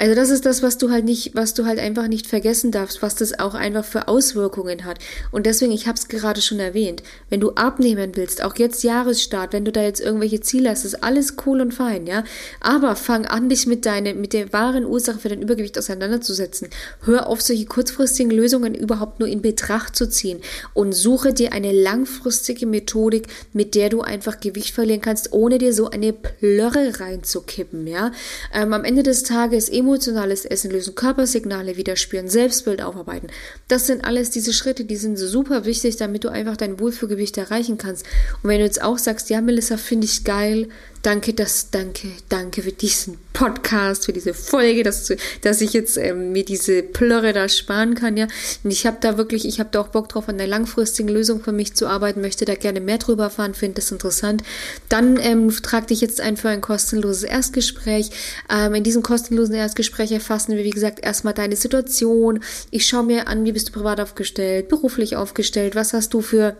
Also 0.00 0.14
das 0.14 0.30
ist 0.30 0.46
das, 0.46 0.62
was 0.62 0.78
du 0.78 0.90
halt 0.90 1.04
nicht, 1.04 1.34
was 1.34 1.52
du 1.52 1.66
halt 1.66 1.78
einfach 1.78 2.08
nicht 2.08 2.26
vergessen 2.26 2.72
darfst, 2.72 3.02
was 3.02 3.16
das 3.16 3.38
auch 3.38 3.52
einfach 3.52 3.84
für 3.84 4.08
Auswirkungen 4.08 4.86
hat. 4.86 4.98
Und 5.30 5.44
deswegen, 5.44 5.72
ich 5.72 5.86
habe 5.86 5.98
es 5.98 6.08
gerade 6.08 6.40
schon 6.40 6.58
erwähnt, 6.58 7.02
wenn 7.28 7.40
du 7.40 7.50
abnehmen 7.50 8.12
willst, 8.14 8.42
auch 8.42 8.56
jetzt 8.56 8.82
Jahresstart, 8.82 9.52
wenn 9.52 9.66
du 9.66 9.72
da 9.72 9.82
jetzt 9.82 10.00
irgendwelche 10.00 10.40
Ziele 10.40 10.70
hast, 10.70 10.86
ist 10.86 11.04
alles 11.04 11.34
cool 11.44 11.60
und 11.60 11.74
fein, 11.74 12.06
ja. 12.06 12.24
Aber 12.60 12.96
fang 12.96 13.26
an, 13.26 13.50
dich 13.50 13.66
mit 13.66 13.84
deine, 13.84 14.14
mit 14.14 14.32
der 14.32 14.54
wahren 14.54 14.86
Ursache 14.86 15.18
für 15.18 15.28
dein 15.28 15.42
Übergewicht 15.42 15.76
auseinanderzusetzen. 15.78 16.70
Hör 17.02 17.26
auf, 17.26 17.42
solche 17.42 17.66
kurzfristigen 17.66 18.30
Lösungen 18.30 18.74
überhaupt 18.74 19.20
nur 19.20 19.28
in 19.28 19.42
Betracht 19.42 19.96
zu 19.96 20.08
ziehen 20.08 20.40
und 20.72 20.94
suche 20.94 21.34
dir 21.34 21.52
eine 21.52 21.72
langfristige 21.72 22.64
Methodik, 22.64 23.26
mit 23.52 23.74
der 23.74 23.90
du 23.90 24.00
einfach 24.00 24.40
Gewicht 24.40 24.74
verlieren 24.74 25.02
kannst, 25.02 25.34
ohne 25.34 25.58
dir 25.58 25.74
so 25.74 25.90
eine 25.90 26.14
Plörre 26.14 27.00
reinzukippen, 27.00 27.86
ja. 27.86 28.12
Ähm, 28.54 28.72
am 28.72 28.84
Ende 28.84 29.02
des 29.02 29.24
Tages 29.24 29.68
Emo 29.68 29.89
emotionales 29.90 30.44
Essen 30.44 30.70
lösen, 30.70 30.94
Körpersignale 30.94 31.76
wieder 31.76 31.96
spüren, 31.96 32.28
Selbstbild 32.28 32.80
aufarbeiten. 32.80 33.26
Das 33.66 33.88
sind 33.88 34.04
alles 34.04 34.30
diese 34.30 34.52
Schritte, 34.52 34.84
die 34.84 34.96
sind 34.96 35.16
super 35.16 35.64
wichtig, 35.64 35.96
damit 35.96 36.22
du 36.22 36.28
einfach 36.28 36.56
dein 36.56 36.78
Wohlfühlgewicht 36.78 37.36
erreichen 37.38 37.76
kannst. 37.76 38.06
Und 38.42 38.50
wenn 38.50 38.58
du 38.58 38.64
jetzt 38.64 38.82
auch 38.82 38.98
sagst, 38.98 39.30
ja, 39.30 39.40
Melissa, 39.40 39.76
finde 39.76 40.04
ich 40.04 40.22
geil, 40.22 40.68
Danke, 41.02 41.32
dass, 41.32 41.70
danke, 41.70 42.08
danke 42.28 42.62
für 42.62 42.72
diesen 42.72 43.16
Podcast, 43.32 44.04
für 44.04 44.12
diese 44.12 44.34
Folge, 44.34 44.82
dass, 44.82 45.10
dass 45.40 45.62
ich 45.62 45.72
jetzt 45.72 45.96
ähm, 45.96 46.32
mir 46.32 46.44
diese 46.44 46.82
Plörre 46.82 47.32
da 47.32 47.48
sparen 47.48 47.94
kann, 47.94 48.18
ja. 48.18 48.26
Und 48.64 48.70
ich 48.70 48.84
habe 48.84 48.98
da 49.00 49.16
wirklich, 49.16 49.46
ich 49.46 49.60
habe 49.60 49.70
da 49.72 49.80
auch 49.80 49.88
Bock 49.88 50.10
drauf, 50.10 50.28
an 50.28 50.34
einer 50.34 50.46
langfristigen 50.46 51.08
Lösung 51.08 51.42
für 51.42 51.52
mich 51.52 51.72
zu 51.72 51.86
arbeiten, 51.86 52.20
möchte 52.20 52.44
da 52.44 52.54
gerne 52.54 52.80
mehr 52.80 52.98
drüber 52.98 53.24
erfahren, 53.24 53.54
finde 53.54 53.76
das 53.76 53.90
interessant. 53.90 54.42
Dann 54.90 55.18
ähm, 55.18 55.50
trag 55.62 55.86
dich 55.86 56.02
jetzt 56.02 56.20
ein 56.20 56.36
für 56.36 56.50
ein 56.50 56.60
kostenloses 56.60 57.22
Erstgespräch. 57.22 58.10
Ähm, 58.50 58.74
in 58.74 58.84
diesem 58.84 59.02
kostenlosen 59.02 59.54
Erstgespräch 59.54 60.12
erfassen 60.12 60.54
wir, 60.54 60.64
wie 60.64 60.70
gesagt, 60.70 61.02
erstmal 61.02 61.32
deine 61.32 61.56
Situation. 61.56 62.40
Ich 62.70 62.86
schaue 62.86 63.04
mir 63.04 63.26
an, 63.26 63.46
wie 63.46 63.52
bist 63.52 63.68
du 63.68 63.72
privat 63.72 64.00
aufgestellt, 64.00 64.68
beruflich 64.68 65.16
aufgestellt, 65.16 65.74
was 65.74 65.94
hast 65.94 66.12
du 66.12 66.20
für 66.20 66.56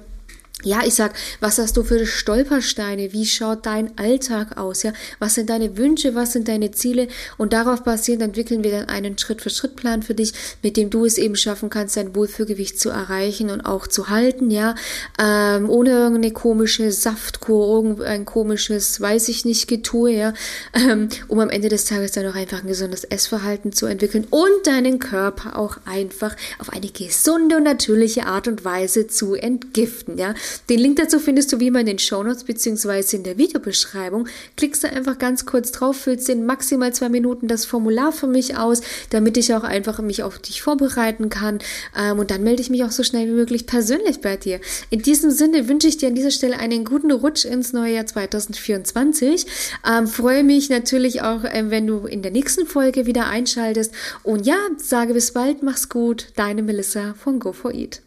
ja, 0.63 0.81
ich 0.85 0.95
sag, 0.95 1.15
was 1.41 1.59
hast 1.59 1.77
du 1.77 1.85
für 1.85 2.05
Stolpersteine? 2.07 3.13
Wie 3.13 3.27
schaut 3.27 3.65
dein 3.67 3.97
Alltag 3.99 4.59
aus? 4.59 4.83
Ja, 4.83 4.93
was 5.19 5.35
sind 5.35 5.51
deine 5.51 5.77
Wünsche? 5.77 6.15
Was 6.15 6.33
sind 6.33 6.49
deine 6.49 6.71
Ziele? 6.71 7.09
Und 7.39 7.53
darauf 7.53 7.83
basierend 7.83 8.23
entwickeln 8.23 8.63
wir 8.63 8.71
dann 8.71 8.89
einen 8.89 9.17
Schritt-für-Schritt-Plan 9.17 10.03
für 10.03 10.15
dich, 10.15 10.33
mit 10.63 10.77
dem 10.77 10.91
du 10.91 11.05
es 11.05 11.19
eben 11.19 11.37
schaffen 11.37 11.71
kannst, 11.71 11.97
dein 11.97 12.15
Wohlfühlgewicht 12.15 12.79
zu 12.79 12.91
erreichen 12.91 13.51
und 13.51 13.63
auch 13.63 13.87
zu 13.87 14.09
halten. 14.11 14.51
Ja, 14.51 14.75
ähm, 15.19 15.71
ohne 15.71 15.91
irgendeine 15.91 16.33
komische 16.33 16.93
Saftkur, 16.93 17.67
irgendein 17.77 18.25
komisches, 18.25 19.01
weiß 19.01 19.29
ich 19.29 19.45
nicht, 19.45 19.67
Getue. 19.67 20.11
Ja, 20.11 20.35
ähm, 20.75 21.09
um 21.29 21.41
am 21.41 21.51
Ende 21.51 21.69
des 21.69 21.87
Tages 21.87 22.13
dann 22.13 22.27
auch 22.27 22.35
einfach 22.35 22.63
ein 22.63 22.69
gesundes 22.69 23.05
Essverhalten 23.05 23.73
zu 23.73 23.87
entwickeln 23.87 24.27
und 24.31 24.67
deinen 24.67 24.99
Körper 24.99 25.59
auch 25.59 25.79
einfach 25.87 26.37
auf 26.59 26.71
eine 26.71 26.89
gesunde 26.89 27.57
und 27.57 27.65
natürliche 27.65 28.27
Art 28.27 28.47
und 28.47 28.65
Weise 28.65 29.07
zu 29.07 29.35
entgiften. 29.35 30.19
Ja. 30.19 30.35
Den 30.69 30.79
Link 30.79 30.97
dazu 30.97 31.19
findest 31.19 31.53
du 31.53 31.61
wie 31.61 31.69
immer 31.69 31.81
in 31.81 31.87
den 31.87 31.99
Shownotes 31.99 32.45
bzw. 32.45 33.17
in 33.17 33.25
der 33.25 33.39
Videobeschreibung. 33.39 34.29
Klickst 34.57 34.85
da 34.85 34.89
einfach 34.89 35.19
ganz 35.19 35.47
kurz 35.47 35.73
drauf, 35.73 35.97
füllst 35.97 36.29
in 36.29 36.47
maximal 36.47 36.93
zwei 36.93 37.09
Minuten 37.09 37.49
das 37.49 37.65
Formular 37.65 38.13
für 38.13 38.27
mich 38.27 38.57
aus, 38.57 38.81
damit 39.11 39.37
ich 39.37 39.55
auch 39.55 39.65
einfach 39.65 40.01
mich 40.01 40.23
auf 40.23 40.39
dich 40.39 40.63
vorbereiten 40.63 41.29
kann. 41.29 41.59
Ähm, 41.97 42.19
und 42.19 42.31
dann 42.31 42.43
melde 42.43 42.63
ich 42.63 42.71
mich 42.71 42.85
auch 42.85 42.91
so 42.91 43.03
schnell 43.03 43.27
wie 43.29 43.33
möglich 43.33 43.67
persönlich 43.67 44.21
bei 44.21 44.37
dir. 44.37 44.61
In 44.91 45.03
diesem 45.03 45.31
Sinne 45.31 45.69
wünsche 45.69 45.89
ich 45.89 45.97
dir 45.97 46.09
an 46.09 46.15
dieser 46.15 46.31
Stelle 46.31 46.59
einen 46.59 46.85
guten 46.85 47.11
Rutsch 47.11 47.45
ins 47.45 47.73
neue 47.73 47.95
Jahr 47.95 48.07
2024. 48.07 49.47
Ähm, 49.89 50.07
freue 50.07 50.45
mich 50.45 50.71
natürlich 50.71 51.23
auch, 51.23 51.45
äh, 51.45 51.71
wenn 51.71 51.87
du 51.87 52.07
in 52.07 52.23
der 52.23 52.33
nächsten 52.33 52.67
Folge 52.67 53.07
wieder 53.07 53.27
einschaltest. 53.27 53.93
Und 54.23 54.47
ja, 54.47 54.59
sage 54.77 55.15
bis 55.15 55.33
bald, 55.33 55.63
mach's 55.63 55.89
gut. 55.89 56.29
Deine 56.37 56.63
Melissa 56.63 57.15
von 57.15 57.41
Go4Eat. 57.41 58.01